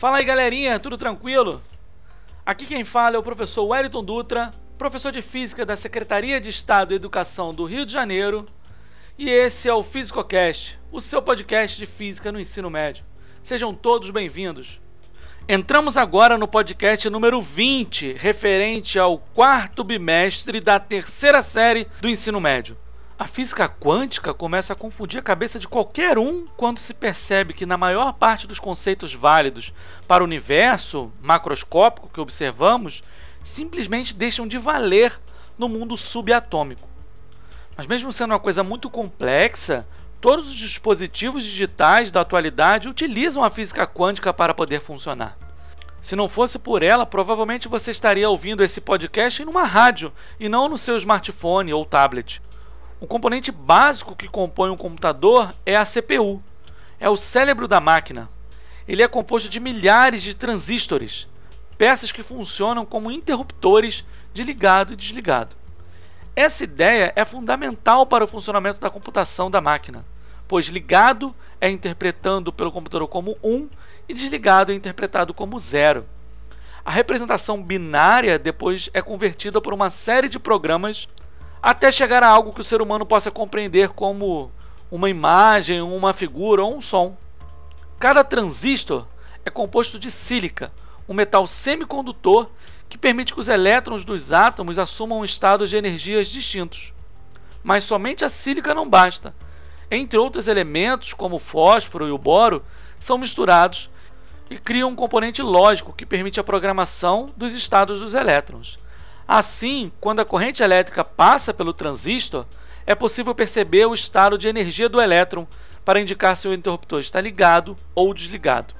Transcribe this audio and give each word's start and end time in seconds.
Fala 0.00 0.16
aí 0.16 0.24
galerinha, 0.24 0.80
tudo 0.80 0.96
tranquilo? 0.96 1.60
Aqui 2.46 2.64
quem 2.64 2.84
fala 2.86 3.16
é 3.16 3.18
o 3.18 3.22
professor 3.22 3.64
Wellington 3.64 4.02
Dutra, 4.02 4.50
professor 4.78 5.12
de 5.12 5.20
Física 5.20 5.66
da 5.66 5.76
Secretaria 5.76 6.40
de 6.40 6.48
Estado 6.48 6.94
e 6.94 6.96
Educação 6.96 7.52
do 7.52 7.66
Rio 7.66 7.84
de 7.84 7.92
Janeiro, 7.92 8.48
e 9.18 9.28
esse 9.28 9.68
é 9.68 9.74
o 9.74 9.82
FísicoCast, 9.82 10.80
o 10.90 11.02
seu 11.02 11.20
podcast 11.20 11.76
de 11.76 11.84
Física 11.84 12.32
no 12.32 12.40
ensino 12.40 12.70
médio. 12.70 13.04
Sejam 13.42 13.74
todos 13.74 14.10
bem-vindos. 14.10 14.80
Entramos 15.46 15.98
agora 15.98 16.38
no 16.38 16.48
podcast 16.48 17.10
número 17.10 17.38
20, 17.42 18.14
referente 18.14 18.98
ao 18.98 19.18
quarto 19.18 19.84
bimestre 19.84 20.60
da 20.60 20.80
terceira 20.80 21.42
série 21.42 21.86
do 22.00 22.08
ensino 22.08 22.40
médio. 22.40 22.74
A 23.20 23.26
física 23.26 23.68
quântica 23.68 24.32
começa 24.32 24.72
a 24.72 24.76
confundir 24.76 25.18
a 25.18 25.22
cabeça 25.22 25.58
de 25.58 25.68
qualquer 25.68 26.16
um 26.16 26.46
quando 26.56 26.78
se 26.78 26.94
percebe 26.94 27.52
que, 27.52 27.66
na 27.66 27.76
maior 27.76 28.14
parte 28.14 28.46
dos 28.46 28.58
conceitos 28.58 29.12
válidos 29.12 29.74
para 30.08 30.24
o 30.24 30.26
universo 30.26 31.12
macroscópico 31.20 32.08
que 32.08 32.18
observamos, 32.18 33.02
simplesmente 33.44 34.14
deixam 34.14 34.48
de 34.48 34.56
valer 34.56 35.20
no 35.58 35.68
mundo 35.68 35.98
subatômico. 35.98 36.88
Mas, 37.76 37.86
mesmo 37.86 38.10
sendo 38.10 38.30
uma 38.30 38.40
coisa 38.40 38.64
muito 38.64 38.88
complexa, 38.88 39.86
todos 40.18 40.48
os 40.48 40.56
dispositivos 40.56 41.44
digitais 41.44 42.10
da 42.10 42.22
atualidade 42.22 42.88
utilizam 42.88 43.44
a 43.44 43.50
física 43.50 43.86
quântica 43.86 44.32
para 44.32 44.54
poder 44.54 44.80
funcionar. 44.80 45.36
Se 46.00 46.16
não 46.16 46.26
fosse 46.26 46.58
por 46.58 46.82
ela, 46.82 47.04
provavelmente 47.04 47.68
você 47.68 47.90
estaria 47.90 48.30
ouvindo 48.30 48.64
esse 48.64 48.80
podcast 48.80 49.42
em 49.42 49.46
uma 49.46 49.64
rádio 49.64 50.10
e 50.38 50.48
não 50.48 50.70
no 50.70 50.78
seu 50.78 50.96
smartphone 50.96 51.70
ou 51.74 51.84
tablet. 51.84 52.40
O 53.00 53.06
componente 53.06 53.50
básico 53.50 54.14
que 54.14 54.28
compõe 54.28 54.68
um 54.68 54.76
computador 54.76 55.54
é 55.64 55.74
a 55.74 55.86
CPU. 55.86 56.42
É 57.00 57.08
o 57.08 57.16
cérebro 57.16 57.66
da 57.66 57.80
máquina. 57.80 58.28
Ele 58.86 59.02
é 59.02 59.08
composto 59.08 59.48
de 59.48 59.58
milhares 59.58 60.22
de 60.22 60.34
transistores, 60.34 61.26
peças 61.78 62.12
que 62.12 62.22
funcionam 62.22 62.84
como 62.84 63.10
interruptores 63.10 64.04
de 64.34 64.42
ligado 64.42 64.92
e 64.92 64.96
desligado. 64.96 65.56
Essa 66.36 66.64
ideia 66.64 67.10
é 67.16 67.24
fundamental 67.24 68.04
para 68.04 68.24
o 68.24 68.26
funcionamento 68.26 68.78
da 68.78 68.90
computação 68.90 69.50
da 69.50 69.62
máquina, 69.62 70.04
pois 70.46 70.66
ligado 70.66 71.34
é 71.58 71.70
interpretando 71.70 72.52
pelo 72.52 72.70
computador 72.70 73.08
como 73.08 73.38
1 73.42 73.66
e 74.10 74.14
desligado 74.14 74.72
é 74.72 74.74
interpretado 74.74 75.32
como 75.32 75.58
0. 75.58 76.04
A 76.84 76.90
representação 76.90 77.62
binária 77.62 78.38
depois 78.38 78.90
é 78.92 79.00
convertida 79.00 79.58
por 79.58 79.72
uma 79.72 79.88
série 79.88 80.28
de 80.28 80.38
programas 80.38 81.08
até 81.62 81.92
chegar 81.92 82.22
a 82.22 82.28
algo 82.28 82.52
que 82.52 82.60
o 82.60 82.64
ser 82.64 82.80
humano 82.80 83.04
possa 83.04 83.30
compreender 83.30 83.90
como 83.90 84.50
uma 84.90 85.10
imagem, 85.10 85.80
uma 85.82 86.12
figura 86.12 86.62
ou 86.62 86.76
um 86.76 86.80
som. 86.80 87.16
Cada 87.98 88.24
transistor 88.24 89.06
é 89.44 89.50
composto 89.50 89.98
de 89.98 90.10
sílica, 90.10 90.72
um 91.08 91.14
metal 91.14 91.46
semicondutor 91.46 92.48
que 92.88 92.98
permite 92.98 93.32
que 93.32 93.40
os 93.40 93.48
elétrons 93.48 94.04
dos 94.04 94.32
átomos 94.32 94.78
assumam 94.78 95.24
estados 95.24 95.70
de 95.70 95.76
energias 95.76 96.28
distintos. 96.28 96.92
Mas 97.62 97.84
somente 97.84 98.24
a 98.24 98.28
sílica 98.28 98.74
não 98.74 98.88
basta. 98.88 99.34
Entre 99.90 100.18
outros 100.18 100.48
elementos, 100.48 101.12
como 101.12 101.36
o 101.36 101.40
fósforo 101.40 102.08
e 102.08 102.10
o 102.10 102.18
boro, 102.18 102.64
são 102.98 103.18
misturados 103.18 103.90
e 104.48 104.58
criam 104.58 104.88
um 104.88 104.96
componente 104.96 105.42
lógico 105.42 105.92
que 105.92 106.06
permite 106.06 106.40
a 106.40 106.44
programação 106.44 107.30
dos 107.36 107.54
estados 107.54 108.00
dos 108.00 108.14
elétrons. 108.14 108.78
Assim, 109.32 109.92
quando 110.00 110.18
a 110.18 110.24
corrente 110.24 110.60
elétrica 110.60 111.04
passa 111.04 111.54
pelo 111.54 111.72
transistor, 111.72 112.44
é 112.84 112.96
possível 112.96 113.32
perceber 113.32 113.86
o 113.86 113.94
estado 113.94 114.36
de 114.36 114.48
energia 114.48 114.88
do 114.88 115.00
elétron 115.00 115.46
para 115.84 116.00
indicar 116.00 116.36
se 116.36 116.48
o 116.48 116.52
interruptor 116.52 116.98
está 116.98 117.20
ligado 117.20 117.76
ou 117.94 118.12
desligado. 118.12 118.74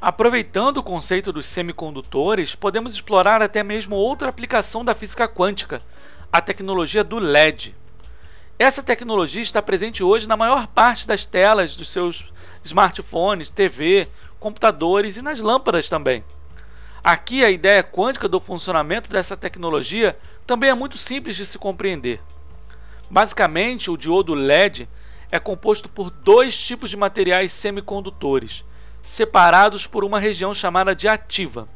Aproveitando 0.00 0.76
o 0.76 0.84
conceito 0.84 1.32
dos 1.32 1.46
semicondutores, 1.46 2.54
podemos 2.54 2.94
explorar 2.94 3.42
até 3.42 3.64
mesmo 3.64 3.96
outra 3.96 4.28
aplicação 4.28 4.84
da 4.84 4.94
física 4.94 5.26
quântica, 5.26 5.82
a 6.32 6.40
tecnologia 6.40 7.02
do 7.02 7.18
LED. 7.18 7.74
Essa 8.60 8.84
tecnologia 8.84 9.42
está 9.42 9.60
presente 9.60 10.04
hoje 10.04 10.28
na 10.28 10.36
maior 10.36 10.68
parte 10.68 11.08
das 11.08 11.24
telas 11.24 11.74
dos 11.74 11.88
seus 11.88 12.32
smartphones, 12.62 13.50
TV, 13.50 14.06
computadores 14.38 15.16
e 15.16 15.22
nas 15.22 15.40
lâmpadas 15.40 15.88
também. 15.88 16.22
Aqui 17.04 17.44
a 17.44 17.50
ideia 17.50 17.82
quântica 17.82 18.28
do 18.28 18.38
funcionamento 18.38 19.10
dessa 19.10 19.36
tecnologia 19.36 20.16
também 20.46 20.70
é 20.70 20.74
muito 20.74 20.96
simples 20.96 21.34
de 21.34 21.44
se 21.44 21.58
compreender. 21.58 22.20
Basicamente, 23.10 23.90
o 23.90 23.96
diodo 23.96 24.34
LED 24.34 24.88
é 25.28 25.40
composto 25.40 25.88
por 25.88 26.10
dois 26.10 26.56
tipos 26.56 26.90
de 26.90 26.96
materiais 26.96 27.52
semicondutores, 27.52 28.64
separados 29.02 29.84
por 29.84 30.04
uma 30.04 30.20
região 30.20 30.54
chamada 30.54 30.94
de 30.94 31.08
ativa. 31.08 31.68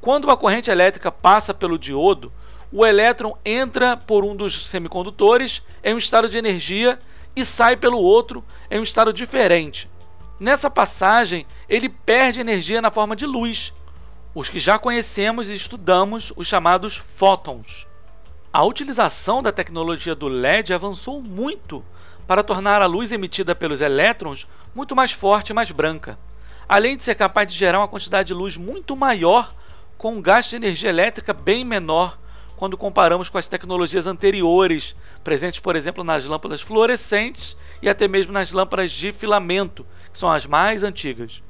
Quando 0.00 0.24
uma 0.24 0.36
corrente 0.36 0.70
elétrica 0.70 1.12
passa 1.12 1.52
pelo 1.52 1.78
diodo, 1.78 2.32
o 2.72 2.86
elétron 2.86 3.36
entra 3.44 3.98
por 3.98 4.24
um 4.24 4.34
dos 4.34 4.66
semicondutores 4.66 5.62
em 5.84 5.92
um 5.92 5.98
estado 5.98 6.26
de 6.26 6.38
energia 6.38 6.98
e 7.36 7.44
sai 7.44 7.76
pelo 7.76 7.98
outro 7.98 8.42
em 8.70 8.80
um 8.80 8.82
estado 8.82 9.12
diferente. 9.12 9.90
Nessa 10.40 10.70
passagem, 10.70 11.46
ele 11.68 11.90
perde 11.90 12.40
energia 12.40 12.80
na 12.80 12.90
forma 12.90 13.14
de 13.14 13.26
luz 13.26 13.74
os 14.34 14.48
que 14.48 14.58
já 14.58 14.78
conhecemos 14.78 15.48
e 15.48 15.54
estudamos, 15.54 16.32
os 16.36 16.46
chamados 16.46 16.96
fótons. 16.96 17.86
A 18.52 18.64
utilização 18.64 19.42
da 19.42 19.52
tecnologia 19.52 20.14
do 20.14 20.28
LED 20.28 20.72
avançou 20.72 21.22
muito 21.22 21.84
para 22.26 22.42
tornar 22.42 22.82
a 22.82 22.86
luz 22.86 23.10
emitida 23.10 23.54
pelos 23.54 23.80
elétrons 23.80 24.46
muito 24.74 24.94
mais 24.94 25.12
forte 25.12 25.50
e 25.50 25.54
mais 25.54 25.70
branca, 25.70 26.18
além 26.68 26.96
de 26.96 27.02
ser 27.02 27.14
capaz 27.14 27.48
de 27.48 27.58
gerar 27.58 27.78
uma 27.78 27.88
quantidade 27.88 28.28
de 28.28 28.34
luz 28.34 28.56
muito 28.56 28.94
maior 28.94 29.54
com 29.96 30.14
um 30.14 30.22
gasto 30.22 30.50
de 30.50 30.56
energia 30.56 30.90
elétrica 30.90 31.32
bem 31.32 31.64
menor 31.64 32.18
quando 32.56 32.76
comparamos 32.76 33.30
com 33.30 33.38
as 33.38 33.48
tecnologias 33.48 34.06
anteriores, 34.06 34.96
presentes, 35.22 35.60
por 35.60 35.76
exemplo, 35.76 36.02
nas 36.02 36.24
lâmpadas 36.24 36.60
fluorescentes 36.60 37.56
e 37.80 37.88
até 37.88 38.08
mesmo 38.08 38.32
nas 38.32 38.52
lâmpadas 38.52 38.92
de 38.92 39.12
filamento, 39.12 39.86
que 40.12 40.18
são 40.18 40.30
as 40.30 40.44
mais 40.44 40.82
antigas. 40.82 41.42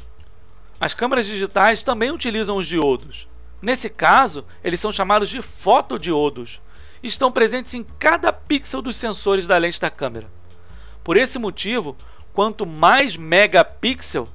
As 0.80 0.94
câmeras 0.94 1.26
digitais 1.26 1.82
também 1.82 2.10
utilizam 2.10 2.56
os 2.56 2.66
diodos. 2.66 3.28
Nesse 3.60 3.88
caso, 3.90 4.44
eles 4.62 4.78
são 4.78 4.92
chamados 4.92 5.28
de 5.28 5.42
fotodiodos 5.42 6.60
estão 7.02 7.30
presentes 7.30 7.74
em 7.74 7.84
cada 7.98 8.32
pixel 8.32 8.82
dos 8.82 8.96
sensores 8.96 9.46
da 9.46 9.56
lente 9.56 9.80
da 9.80 9.90
câmera. 9.90 10.28
Por 11.04 11.16
esse 11.16 11.38
motivo, 11.38 11.96
quanto 12.32 12.66
mais 12.66 13.16
megapixel 13.16 14.28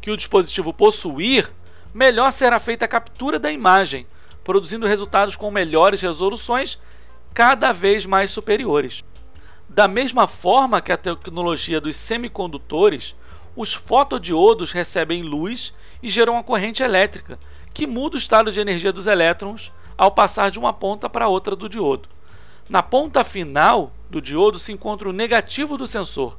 que 0.00 0.10
o 0.10 0.16
dispositivo 0.16 0.72
possuir, 0.72 1.50
melhor 1.92 2.30
será 2.30 2.58
feita 2.58 2.84
a 2.84 2.88
captura 2.88 3.38
da 3.38 3.50
imagem, 3.50 4.06
produzindo 4.42 4.86
resultados 4.86 5.36
com 5.36 5.50
melhores 5.50 6.02
resoluções 6.02 6.78
cada 7.32 7.72
vez 7.72 8.06
mais 8.06 8.30
superiores. 8.30 9.04
Da 9.68 9.88
mesma 9.88 10.28
forma 10.28 10.80
que 10.80 10.92
a 10.92 10.96
tecnologia 10.96 11.80
dos 11.80 11.96
semicondutores, 11.96 13.16
os 13.56 13.72
fotodiodos 13.72 14.72
recebem 14.72 15.22
luz 15.22 15.72
e 16.02 16.08
geram 16.08 16.34
uma 16.34 16.42
corrente 16.42 16.82
elétrica, 16.82 17.38
que 17.72 17.86
muda 17.86 18.16
o 18.16 18.18
estado 18.18 18.50
de 18.50 18.60
energia 18.60 18.92
dos 18.92 19.06
elétrons 19.06 19.72
ao 19.96 20.10
passar 20.10 20.50
de 20.50 20.58
uma 20.58 20.72
ponta 20.72 21.08
para 21.08 21.28
outra 21.28 21.54
do 21.54 21.68
diodo. 21.68 22.08
Na 22.68 22.82
ponta 22.82 23.22
final 23.22 23.92
do 24.10 24.20
diodo 24.20 24.58
se 24.58 24.72
encontra 24.72 25.08
o 25.08 25.12
negativo 25.12 25.76
do 25.76 25.86
sensor, 25.86 26.36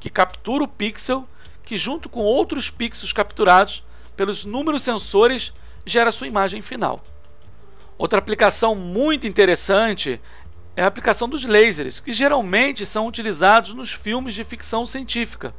que 0.00 0.10
captura 0.10 0.64
o 0.64 0.68
pixel, 0.68 1.26
que 1.64 1.78
junto 1.78 2.08
com 2.08 2.20
outros 2.20 2.70
pixels 2.70 3.12
capturados 3.12 3.84
pelos 4.16 4.44
números 4.44 4.82
sensores 4.82 5.52
gera 5.86 6.12
sua 6.12 6.26
imagem 6.26 6.60
final. 6.60 7.02
Outra 7.96 8.18
aplicação 8.18 8.74
muito 8.74 9.26
interessante 9.26 10.20
é 10.76 10.82
a 10.82 10.86
aplicação 10.86 11.28
dos 11.28 11.44
lasers, 11.44 11.98
que 11.98 12.12
geralmente 12.12 12.86
são 12.86 13.06
utilizados 13.06 13.74
nos 13.74 13.92
filmes 13.92 14.34
de 14.34 14.44
ficção 14.44 14.86
científica. 14.86 15.54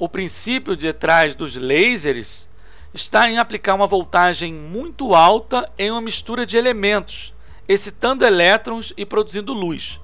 O 0.00 0.08
princípio 0.08 0.74
de 0.74 0.94
trás 0.94 1.34
dos 1.34 1.56
lasers 1.56 2.48
está 2.94 3.28
em 3.28 3.36
aplicar 3.36 3.74
uma 3.74 3.86
voltagem 3.86 4.50
muito 4.50 5.14
alta 5.14 5.70
em 5.78 5.90
uma 5.90 6.00
mistura 6.00 6.46
de 6.46 6.56
elementos, 6.56 7.34
excitando 7.68 8.24
elétrons 8.24 8.94
e 8.96 9.04
produzindo 9.04 9.52
luz. 9.52 10.00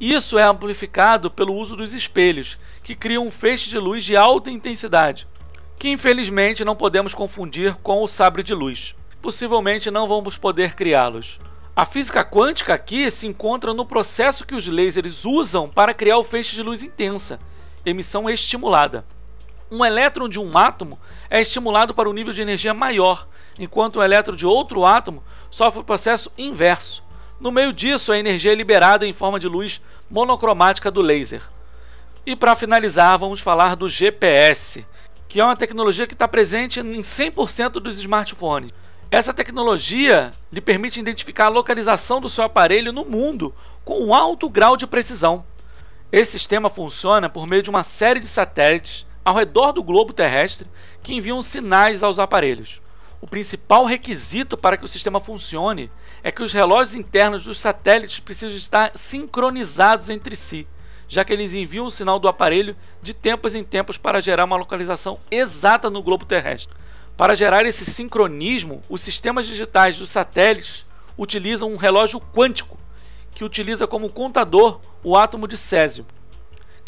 Isso 0.00 0.38
é 0.38 0.44
amplificado 0.44 1.32
pelo 1.32 1.52
uso 1.52 1.74
dos 1.74 1.94
espelhos, 1.94 2.58
que 2.84 2.94
criam 2.94 3.26
um 3.26 3.30
feixe 3.30 3.68
de 3.68 3.76
luz 3.76 4.04
de 4.04 4.16
alta 4.16 4.52
intensidade, 4.52 5.26
que 5.76 5.88
infelizmente 5.88 6.64
não 6.64 6.76
podemos 6.76 7.12
confundir 7.12 7.74
com 7.82 8.04
o 8.04 8.06
sabre 8.06 8.44
de 8.44 8.54
luz. 8.54 8.94
Possivelmente 9.20 9.90
não 9.90 10.06
vamos 10.06 10.38
poder 10.38 10.76
criá-los. 10.76 11.40
A 11.74 11.84
física 11.84 12.24
quântica 12.24 12.72
aqui 12.72 13.10
se 13.10 13.26
encontra 13.26 13.74
no 13.74 13.84
processo 13.84 14.46
que 14.46 14.54
os 14.54 14.68
lasers 14.68 15.24
usam 15.24 15.68
para 15.68 15.92
criar 15.92 16.18
o 16.18 16.24
feixe 16.24 16.54
de 16.54 16.62
luz 16.62 16.84
intensa, 16.84 17.40
emissão 17.84 18.30
estimulada 18.30 19.04
um 19.70 19.84
elétron 19.84 20.28
de 20.28 20.40
um 20.40 20.56
átomo 20.58 20.98
é 21.28 21.40
estimulado 21.40 21.94
para 21.94 22.08
um 22.08 22.12
nível 22.12 22.32
de 22.32 22.42
energia 22.42 22.74
maior, 22.74 23.26
enquanto 23.58 23.96
o 23.96 24.02
elétron 24.02 24.34
de 24.34 24.46
outro 24.46 24.84
átomo 24.84 25.22
sofre 25.50 25.80
o 25.80 25.84
processo 25.84 26.32
inverso. 26.36 27.04
No 27.38 27.50
meio 27.50 27.72
disso, 27.72 28.12
a 28.12 28.18
energia 28.18 28.52
é 28.52 28.54
liberada 28.54 29.06
em 29.06 29.12
forma 29.12 29.38
de 29.38 29.48
luz 29.48 29.80
monocromática 30.10 30.90
do 30.90 31.00
laser. 31.00 31.42
E 32.26 32.36
para 32.36 32.56
finalizar, 32.56 33.18
vamos 33.18 33.40
falar 33.40 33.76
do 33.76 33.88
GPS, 33.88 34.86
que 35.28 35.40
é 35.40 35.44
uma 35.44 35.56
tecnologia 35.56 36.06
que 36.06 36.12
está 36.12 36.28
presente 36.28 36.80
em 36.80 37.00
100% 37.00 37.72
dos 37.74 37.98
smartphones. 37.98 38.72
Essa 39.10 39.32
tecnologia 39.32 40.30
lhe 40.52 40.60
permite 40.60 41.00
identificar 41.00 41.46
a 41.46 41.48
localização 41.48 42.20
do 42.20 42.28
seu 42.28 42.44
aparelho 42.44 42.92
no 42.92 43.04
mundo 43.04 43.54
com 43.84 44.04
um 44.04 44.14
alto 44.14 44.48
grau 44.48 44.76
de 44.76 44.86
precisão. 44.86 45.44
Esse 46.12 46.32
sistema 46.32 46.68
funciona 46.68 47.28
por 47.28 47.46
meio 47.46 47.62
de 47.62 47.70
uma 47.70 47.82
série 47.82 48.20
de 48.20 48.28
satélites 48.28 49.06
ao 49.24 49.34
redor 49.34 49.72
do 49.72 49.82
globo 49.82 50.12
terrestre 50.12 50.68
que 51.02 51.14
enviam 51.14 51.42
sinais 51.42 52.02
aos 52.02 52.18
aparelhos. 52.18 52.80
O 53.20 53.26
principal 53.26 53.84
requisito 53.84 54.56
para 54.56 54.76
que 54.78 54.84
o 54.84 54.88
sistema 54.88 55.20
funcione 55.20 55.90
é 56.22 56.32
que 56.32 56.42
os 56.42 56.52
relógios 56.52 56.94
internos 56.94 57.44
dos 57.44 57.60
satélites 57.60 58.20
precisam 58.20 58.56
estar 58.56 58.92
sincronizados 58.94 60.08
entre 60.08 60.34
si, 60.34 60.66
já 61.06 61.22
que 61.22 61.32
eles 61.32 61.52
enviam 61.52 61.84
o 61.84 61.90
sinal 61.90 62.18
do 62.18 62.28
aparelho 62.28 62.74
de 63.02 63.12
tempos 63.12 63.54
em 63.54 63.62
tempos 63.62 63.98
para 63.98 64.22
gerar 64.22 64.44
uma 64.44 64.56
localização 64.56 65.18
exata 65.30 65.90
no 65.90 66.02
globo 66.02 66.24
terrestre. 66.24 66.74
Para 67.14 67.34
gerar 67.34 67.66
esse 67.66 67.84
sincronismo, 67.84 68.80
os 68.88 69.02
sistemas 69.02 69.46
digitais 69.46 69.98
dos 69.98 70.08
satélites 70.08 70.86
utilizam 71.18 71.70
um 71.70 71.76
relógio 71.76 72.18
quântico, 72.18 72.78
que 73.34 73.44
utiliza 73.44 73.86
como 73.86 74.08
contador 74.08 74.80
o 75.04 75.14
átomo 75.14 75.46
de 75.46 75.58
césio, 75.58 76.06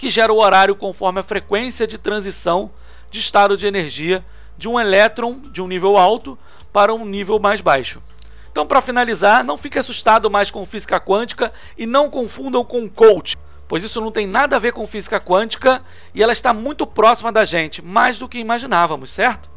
que 0.02 0.10
gera 0.10 0.32
o 0.32 0.40
horário 0.40 0.74
conforme 0.74 1.20
a 1.20 1.22
frequência 1.22 1.86
de 1.86 1.96
transição 1.96 2.72
de 3.08 3.20
estado 3.20 3.56
de 3.56 3.68
energia 3.68 4.26
de 4.58 4.68
um 4.68 4.80
elétron 4.80 5.38
de 5.52 5.62
um 5.62 5.68
nível 5.68 5.96
alto 5.96 6.36
para 6.72 6.92
um 6.92 7.04
nível 7.04 7.38
mais 7.38 7.60
baixo. 7.60 8.02
Então, 8.50 8.66
para 8.66 8.80
finalizar, 8.80 9.44
não 9.44 9.56
fique 9.56 9.78
assustado 9.78 10.28
mais 10.28 10.50
com 10.50 10.66
física 10.66 10.98
quântica 10.98 11.52
e 11.78 11.86
não 11.86 12.10
confundam 12.10 12.64
com 12.64 12.88
coach, 12.88 13.36
pois 13.68 13.84
isso 13.84 14.00
não 14.00 14.10
tem 14.10 14.26
nada 14.26 14.56
a 14.56 14.58
ver 14.58 14.72
com 14.72 14.88
física 14.88 15.20
quântica 15.20 15.80
e 16.12 16.20
ela 16.20 16.32
está 16.32 16.52
muito 16.52 16.84
próxima 16.84 17.30
da 17.30 17.44
gente, 17.44 17.80
mais 17.80 18.18
do 18.18 18.28
que 18.28 18.38
imaginávamos, 18.38 19.12
certo? 19.12 19.48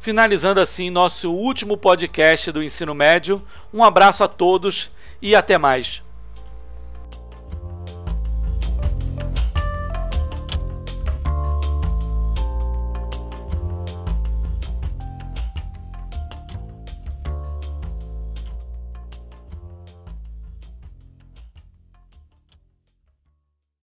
Finalizando 0.00 0.58
assim 0.58 0.90
nosso 0.90 1.30
último 1.30 1.76
podcast 1.76 2.50
do 2.50 2.64
ensino 2.64 2.96
médio, 2.96 3.40
um 3.72 3.84
abraço 3.84 4.24
a 4.24 4.28
todos 4.28 4.90
e 5.22 5.36
até 5.36 5.56
mais. 5.56 6.02